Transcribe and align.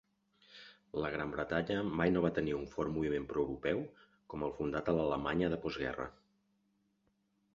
La 1.01 1.09
Gran 1.15 1.33
Bretanya 1.33 1.75
mai 1.99 2.13
no 2.15 2.23
va 2.25 2.31
tenir 2.37 2.55
un 2.59 2.63
fort 2.71 2.93
moviment 2.95 3.27
proeuropeu 3.33 3.83
com 4.35 4.45
el 4.47 4.55
fundat 4.61 4.89
a 4.89 4.95
l'Alemanya 5.01 5.51
de 5.55 5.59
postguerra. 5.67 6.11